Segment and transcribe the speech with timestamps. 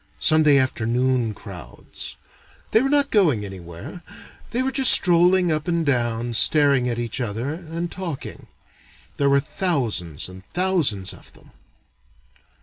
[0.17, 2.15] Sunday afternoon crowds.
[2.71, 4.01] They were not going anywhere,
[4.49, 8.47] they were just strolling up and down, staring at each other, and talking.
[9.17, 11.51] There were thousands and thousands of them.